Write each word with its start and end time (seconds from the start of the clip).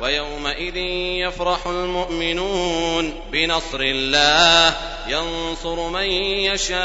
ويومئذ 0.00 0.76
يفرح 1.26 1.66
المؤمنون 1.66 3.20
بنصر 3.32 3.80
الله 3.80 4.76
ينصر 5.08 5.88
من 5.88 6.06
يشاء 6.50 6.82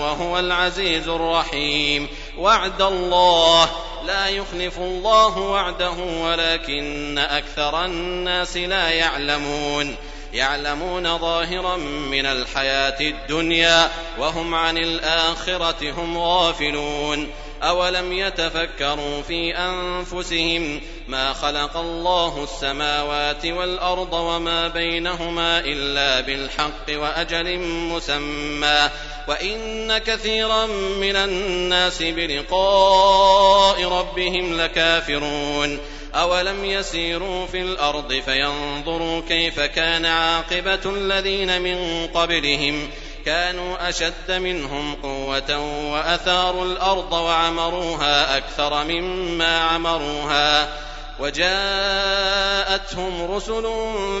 وهو 0.00 0.38
العزيز 0.38 1.08
الرحيم. 1.08 2.08
وعد 2.38 2.82
الله 2.82 3.70
لا 4.06 4.28
يخلف 4.28 4.78
الله 4.78 5.38
وعده 5.38 5.90
ولكن 6.22 7.18
أكثر 7.18 7.84
الناس 7.84 8.56
لا 8.56 8.90
يعلمون. 8.90 9.96
يعلمون 10.32 11.18
ظاهرا 11.18 11.76
من 11.76 12.26
الحياة 12.26 13.00
الدنيا 13.00 13.90
وهم 14.18 14.54
عن 14.54 14.78
الآخرة 14.78 15.90
هم 15.90 16.18
غافلون. 16.18 17.28
أولم 17.62 18.12
يتفكروا 18.12 19.22
في 19.22 19.56
أنفسهم 19.56 20.80
ما 21.08 21.32
خلق 21.32 21.76
الله 21.76 22.44
السماوات 22.44 23.46
والأرض 23.46 24.12
وما 24.12 24.68
بينهما 24.68 25.58
إلا 25.58 26.20
بالحق 26.20 26.88
وأجل 26.90 27.58
مسمى. 27.58 28.90
وإن 29.28 29.98
كثيرا 29.98 30.66
من 31.00 31.16
الناس 31.16 32.02
بلقاء 32.02 33.84
ربهم 33.84 34.60
لكافرون. 34.60 35.78
أولم 36.14 36.64
يسيروا 36.64 37.46
في 37.46 37.60
الأرض 37.60 38.12
فينظروا 38.12 39.22
كيف 39.28 39.60
كان 39.60 40.06
عاقبة 40.06 40.80
الذين 40.86 41.62
من 41.62 42.06
قبلهم. 42.06 42.90
كانوا 43.24 43.88
أشد 43.88 44.30
منهم 44.30 44.94
قوة 44.94 45.58
وأثاروا 45.92 46.64
الأرض 46.64 47.12
وعمروها 47.12 48.36
أكثر 48.36 48.84
مما 48.84 49.60
عمروها. 49.60 50.87
وجاءتهم 51.20 53.12
رسل 53.32 53.62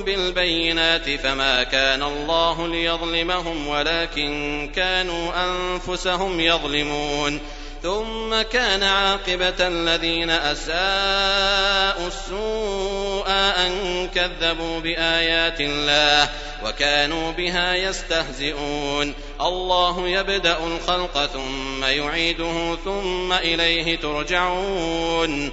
بالبينات 0.06 1.10
فما 1.10 1.62
كان 1.62 2.02
الله 2.02 2.68
ليظلمهم 2.68 3.68
ولكن 3.68 4.70
كانوا 4.76 5.32
أنفسهم 5.44 6.40
يظلمون. 6.40 7.40
ثم 7.82 8.42
كان 8.42 8.82
عاقبة 8.82 9.54
الذين 9.60 10.30
أساءوا 10.30 12.06
السوء 12.06 13.30
أن 13.30 14.08
كذبوا 14.14 14.80
بآيات 14.80 15.60
الله 15.60 16.28
وكانوا 16.64 17.32
بها 17.32 17.74
يستهزئون. 17.74 19.14
الله 19.40 20.08
يبدأ 20.08 20.58
الخلق 20.66 21.26
ثم 21.26 21.84
يعيده 21.84 22.76
ثم 22.84 23.32
إليه 23.32 23.96
ترجعون. 23.96 25.52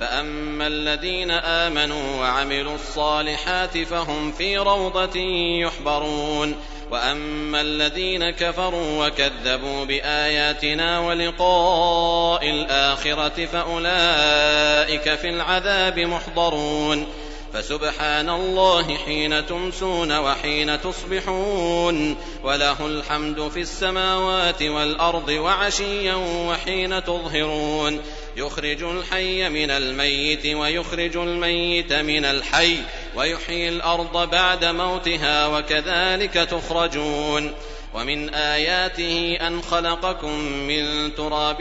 فأما 0.00 0.66
الذين 0.66 1.30
آمنوا 1.30 2.20
وعملوا 2.20 2.74
الصالحات 2.74 3.78
فهم 3.78 4.32
في 4.32 4.58
روضة 4.58 5.20
يحبرون 5.62 6.56
وأما 6.90 7.60
الذين 7.60 8.30
كفروا 8.30 9.06
وكذبوا 9.06 9.84
بآياتنا 9.84 10.98
ولقاء 10.98 12.50
الآخرة 12.50 13.46
فأولئك 13.46 15.14
في 15.14 15.28
العذاب 15.28 15.98
محضرون 15.98 17.06
فسبحان 17.52 18.30
الله 18.30 18.96
حين 18.96 19.46
تمسون 19.46 20.18
وحين 20.18 20.80
تصبحون 20.80 22.16
وله 22.44 22.86
الحمد 22.86 23.48
في 23.48 23.60
السماوات 23.60 24.62
والأرض 24.62 25.28
وعشيا 25.28 26.14
وحين 26.48 27.04
تظهرون 27.04 28.00
يخرج 28.36 28.82
الحي 28.82 29.48
من 29.48 29.70
الميت 29.70 30.46
ويخرج 30.46 31.16
الميت 31.16 31.92
من 31.92 32.24
الحي 32.24 32.76
ويحيي 33.14 33.68
الأرض 33.68 34.30
بعد 34.30 34.64
موتها 34.64 35.46
وكذلك 35.46 36.34
تخرجون 36.34 37.54
ومن 37.94 38.34
آياته 38.34 39.38
أن 39.40 39.62
خلقكم 39.62 40.38
من 40.42 41.14
تراب 41.14 41.56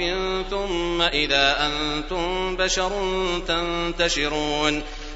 ثم 0.50 1.02
إذا 1.02 1.68
أنتم 1.68 2.56
بشر 2.56 2.92
تنتشرون 3.48 4.84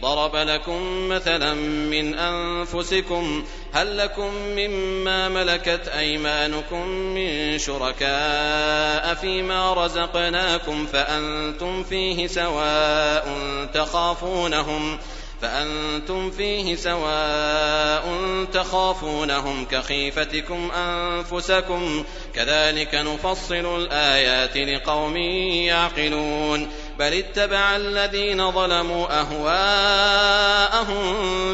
ضرب 0.00 0.36
لكم 0.36 1.08
مثلا 1.08 1.54
من 1.90 2.14
أنفسكم 2.14 3.44
هل 3.72 3.98
لكم 3.98 4.34
مما 4.34 5.28
ملكت 5.28 5.88
أيمانكم 5.88 6.88
من 6.88 7.58
شركاء 7.58 9.14
فيما 9.14 9.74
رزقناكم 9.74 10.86
فأنتم 10.86 11.84
فيه 11.84 12.26
سواء 12.26 13.28
تخافونهم 13.74 14.98
فأنتم 15.40 16.30
فيه 16.30 16.76
سواء 16.76 18.04
تخافونهم 18.52 19.64
كخيفتكم 19.64 20.70
أنفسكم 20.70 22.04
كذلك 22.34 22.94
نفصل 22.94 23.76
الآيات 23.82 24.56
لقوم 24.56 25.16
يعقلون 25.16 26.68
بل 26.98 27.14
اتبع 27.14 27.76
الذين 27.76 28.52
ظلموا 28.52 29.20
أهواءهم 29.20 30.98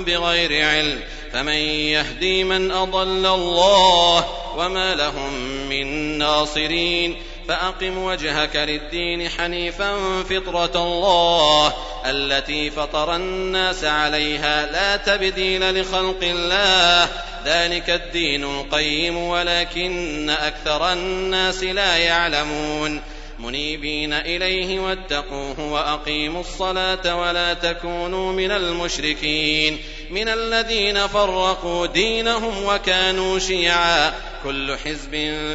بغير 0.05 0.67
علم 0.69 1.01
فمن 1.33 1.53
يهدي 1.53 2.45
من 2.45 2.71
أضل 2.71 3.27
الله 3.27 4.25
وما 4.57 4.95
لهم 4.95 5.33
من 5.69 6.19
ناصرين 6.19 7.17
فأقم 7.49 7.99
وجهك 7.99 8.57
للدين 8.57 9.29
حنيفا 9.29 9.97
فطرة 10.23 10.83
الله 10.87 11.73
التي 12.07 12.71
فطر 12.71 13.17
الناس 13.17 13.85
عليها 13.85 14.67
لا 14.67 14.97
تبديل 14.97 15.81
لخلق 15.81 16.19
الله 16.23 17.09
ذلك 17.45 17.91
الدين 17.91 18.45
القيم 18.45 19.17
ولكن 19.17 20.31
أكثر 20.31 20.93
الناس 20.93 21.63
لا 21.63 21.97
يعلمون 21.97 23.01
منيبين 23.39 24.13
إليه 24.13 24.81
واتقوه 24.81 25.61
وأقيموا 25.73 26.41
الصلاة 26.41 27.21
ولا 27.21 27.55
تكونوا 27.55 28.33
من 28.33 28.51
المشركين 28.51 29.79
من 30.11 30.29
الذين 30.29 31.07
فرقوا 31.07 31.87
دينهم 31.87 32.65
وكانوا 32.65 33.39
شيعا 33.39 34.15
كل 34.45 34.77
حزب 34.85 35.11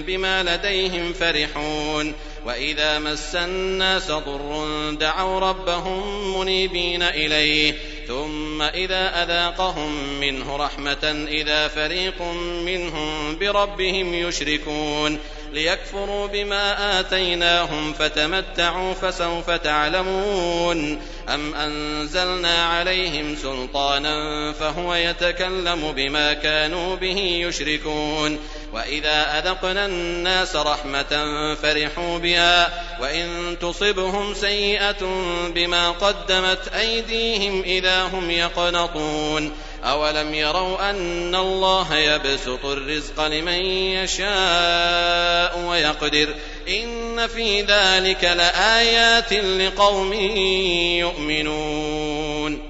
بما 0.07 0.43
لديهم 0.43 1.13
فرحون 1.13 2.13
وإذا 2.45 2.99
مس 2.99 3.35
الناس 3.35 4.11
ضر 4.11 4.91
دعوا 4.99 5.39
ربهم 5.39 6.39
منيبين 6.39 7.03
إليه 7.03 7.75
ثم 8.07 8.61
إذا 8.61 9.23
أذاقهم 9.23 10.19
منه 10.19 10.55
رحمة 10.55 11.25
إذا 11.27 11.67
فريق 11.67 12.21
منهم 12.65 13.35
بربهم 13.39 14.13
يشركون 14.13 15.19
ليكفروا 15.53 16.27
بما 16.27 16.99
آتيناهم 16.99 17.93
فتمتعوا 17.93 18.93
فسوف 18.93 19.51
تعلمون 19.51 21.01
أم 21.29 21.55
أنزلنا 21.55 22.65
عليهم 22.65 23.35
سلطانا 23.35 24.53
فهو 24.53 24.93
يتكلم 24.93 25.91
بما 25.91 26.33
كانوا 26.33 26.95
به 26.95 27.17
يشركون 27.17 28.39
وإذا 28.73 29.39
أذقنا 29.39 29.85
الناس 29.85 30.55
رحمة 30.55 31.25
فرحوا 31.55 32.17
بها 32.17 32.83
وإن 33.01 33.57
تصبهم 33.61 34.33
سيئة 34.33 35.05
بما 35.55 35.91
قدمت 35.91 36.67
أيديهم 36.67 37.61
إذا 37.61 38.03
هم 38.03 38.31
يقنطون 38.31 39.51
أولم 39.83 40.33
يروا 40.33 40.89
أن 40.89 41.35
الله 41.35 41.95
يبسط 41.95 42.65
الرزق 42.65 43.27
لمن 43.27 43.65
يشاء 43.95 45.59
ويقدر 45.59 46.35
إن 46.69 47.27
في 47.27 47.61
ذلك 47.61 48.23
لآيات 48.23 49.33
لقوم 49.33 50.13
يؤمنون 50.99 52.69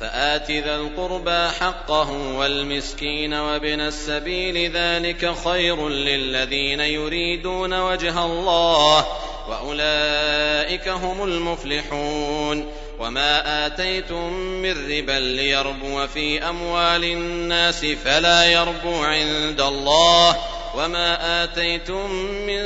فآت 0.00 0.50
ذا 0.50 0.76
القربى 0.76 1.48
حقه 1.60 2.10
والمسكين 2.10 3.34
وابن 3.34 3.80
السبيل 3.80 4.72
ذلك 4.72 5.34
خير 5.44 5.88
للذين 5.88 6.80
يريدون 6.80 7.80
وجه 7.80 8.24
الله 8.24 9.06
وأولئك 9.48 10.88
هم 10.88 11.24
المفلحون 11.24 12.72
وما 12.98 13.66
آتيتم 13.66 14.32
من 14.32 14.70
ربا 14.70 15.20
ليربو 15.20 16.06
في 16.06 16.48
أموال 16.48 17.04
الناس 17.04 17.86
فلا 17.86 18.44
يربو 18.44 18.94
عند 18.94 19.60
الله 19.60 20.36
وما 20.78 21.44
آتيتم 21.44 22.10
من 22.46 22.62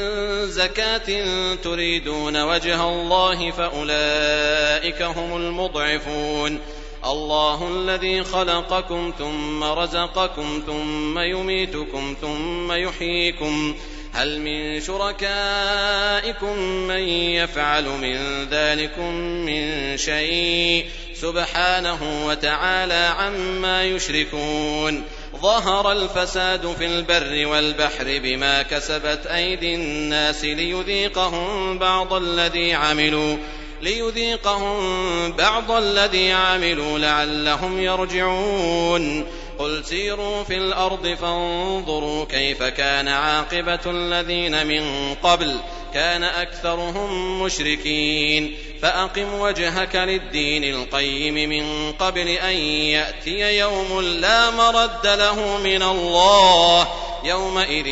زكاة 0.47 1.25
تريدون 1.55 2.43
وجه 2.43 2.85
الله 2.85 3.51
فأولئك 3.51 5.03
هم 5.03 5.37
المضعفون 5.37 6.61
الله 7.05 7.69
الذي 7.69 8.25
خلقكم 8.25 9.13
ثم 9.19 9.65
رزقكم 9.65 10.63
ثم 10.67 11.19
يميتكم 11.19 12.17
ثم 12.21 12.73
يحييكم 12.73 13.75
هل 14.13 14.41
من 14.41 14.81
شركائكم 14.81 16.59
من 16.63 17.09
يفعل 17.09 17.85
من 17.85 18.49
ذلكم 18.51 19.15
من 19.21 19.97
شيء 19.97 20.87
سبحانه 21.15 22.27
وتعالى 22.27 23.15
عما 23.19 23.85
يشركون 23.85 25.05
ظهر 25.43 25.93
الفساد 25.93 26.75
في 26.79 26.87
البر 26.87 27.47
والبحر 27.47 28.05
بما 28.05 28.63
كسبت 28.63 29.27
أيدي 29.27 29.75
الناس 29.75 30.45
ليذيقهم 30.45 31.79
بعض 31.79 32.15
الذي 32.15 32.75
عملوا 32.75 33.37
ليذيقهم 33.83 35.33
بعض 35.33 35.71
الذي 35.71 36.33
عملوا 36.33 36.99
لعلهم 36.99 37.81
يرجعون. 37.81 39.27
قل 39.63 39.85
سيروا 39.85 40.45
في 40.45 40.57
الأرض 40.57 41.07
فانظروا 41.07 42.25
كيف 42.25 42.63
كان 42.63 43.09
عاقبة 43.09 43.81
الذين 43.87 44.67
من 44.67 45.15
قبل 45.15 45.61
كان 45.95 46.25
أكثرهم 46.25 47.43
مشركين 47.43 48.57
فأقم 48.83 49.41
وجهك 49.41 49.97
للدين 49.97 50.65
القيم 50.65 51.35
من 51.49 51.93
قبل 51.93 52.29
أن 52.29 52.57
يأتي 52.57 53.59
يوم 53.59 54.01
لا 54.01 54.51
مرد 54.51 55.07
له 55.07 55.59
من 55.59 55.83
الله 55.83 56.89
يومئذ 57.25 57.87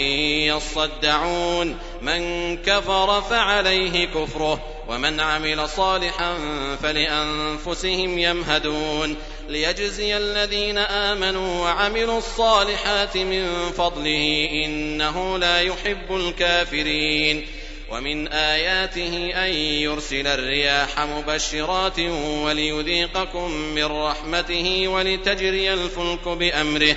يصدعون 0.54 1.78
من 2.02 2.56
كفر 2.56 3.22
فعليه 3.22 4.06
كفره 4.06 4.60
ومن 4.88 5.20
عمل 5.20 5.68
صالحا 5.68 6.34
فلأنفسهم 6.82 8.18
يمهدون 8.18 9.16
ليجزي 9.50 10.16
الذين 10.16 10.78
آمنوا 10.78 11.60
وعملوا 11.62 12.18
الصالحات 12.18 13.16
من 13.16 13.72
فضله 13.78 14.48
إنه 14.64 15.38
لا 15.38 15.60
يحب 15.60 16.16
الكافرين. 16.16 17.46
ومن 17.90 18.28
آياته 18.28 19.30
أن 19.34 19.50
يرسل 19.54 20.26
الرياح 20.26 21.00
مبشرات 21.00 21.98
وليذيقكم 22.44 23.50
من 23.50 23.84
رحمته 23.84 24.88
ولتجري 24.88 25.72
الفلك 25.72 26.28
بأمره. 26.28 26.96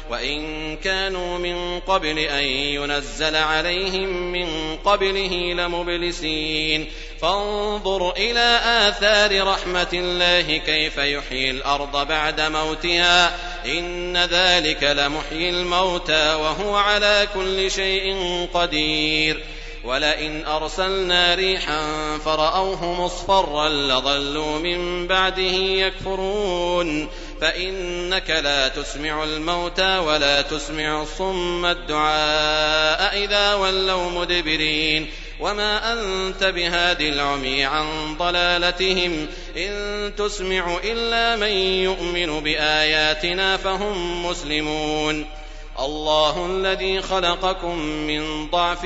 وإن 0.11 0.77
كانوا 0.77 1.37
من 1.37 1.79
قبل 1.79 2.19
أن 2.19 2.43
ينزل 2.43 3.35
عليهم 3.35 4.31
من 4.31 4.77
قبله 4.85 5.53
لمبلسين. 5.53 6.87
فانظر 7.21 8.11
إلى 8.11 8.59
آثار 8.65 9.47
رحمة 9.47 9.87
الله 9.93 10.57
كيف 10.57 10.97
يحيي 10.97 11.51
الأرض 11.51 12.07
بعد 12.07 12.41
موتها. 12.41 13.35
إن 13.65 14.17
ذلك 14.17 14.83
لمحيي 14.83 15.49
الموتى 15.49 16.33
وهو 16.33 16.75
على 16.75 17.27
كل 17.33 17.71
شيء 17.71 18.15
قدير. 18.53 19.43
ولئن 19.83 20.45
أرسلنا 20.45 21.35
ريحا 21.35 21.81
فرأوه 22.25 23.05
مصفرا 23.05 23.69
لظلوا 23.69 24.59
من 24.59 25.07
بعده 25.07 25.41
يكفرون. 25.41 27.07
فإنك 27.41 28.29
لا 28.29 28.67
تسمع 28.67 29.23
الموتى 29.23 29.97
ولا 29.97 30.41
تسمع 30.41 31.01
الصم 31.01 31.65
الدعاء 31.65 33.23
إذا 33.23 33.53
ولوا 33.53 34.11
مدبرين. 34.11 35.09
وما 35.39 35.93
أنت 35.93 36.43
بهاد 36.43 37.01
العمي 37.01 37.65
عن 37.65 38.15
ضلالتهم. 38.17 39.27
إن 39.57 40.11
تسمع 40.17 40.77
إلا 40.83 41.35
من 41.35 41.51
يؤمن 41.83 42.39
بآياتنا 42.39 43.57
فهم 43.57 44.25
مسلمون. 44.25 45.25
الله 45.79 46.45
الذي 46.45 47.01
خلقكم 47.01 47.77
من 47.79 48.47
ضعف 48.49 48.81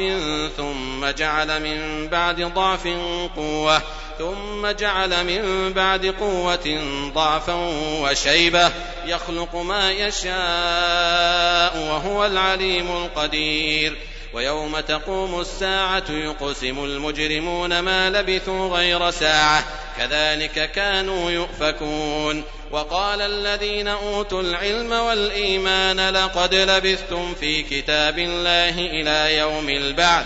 ثم 0.57 1.05
جعل 1.17 1.61
من 1.61 2.07
بعد 2.07 2.41
ضعف 2.41 2.87
قوة. 3.35 3.81
ثم 4.19 4.67
جعل 4.67 5.23
من 5.23 5.73
بعد 5.73 6.05
قوة 6.05 6.79
ضعفا 7.13 7.53
وشيبة 8.01 8.71
يخلق 9.05 9.55
ما 9.55 9.91
يشاء 9.91 11.77
وهو 11.77 12.25
العليم 12.25 12.87
القدير. 12.91 13.97
ويوم 14.33 14.79
تقوم 14.79 15.41
الساعة 15.41 16.03
يقسم 16.09 16.83
المجرمون 16.83 17.79
ما 17.79 18.09
لبثوا 18.09 18.77
غير 18.77 19.11
ساعة. 19.11 19.63
كذلك 19.97 20.71
كانوا 20.71 21.31
يؤفكون. 21.31 22.43
وقال 22.71 23.21
الذين 23.21 23.87
أوتوا 23.87 24.41
العلم 24.41 24.91
والإيمان 24.91 26.09
لقد 26.09 26.55
لبثتم 26.55 27.33
في 27.33 27.63
كتاب 27.63 28.19
الله 28.19 28.79
إلى 28.79 29.37
يوم 29.37 29.69
البعث. 29.69 30.25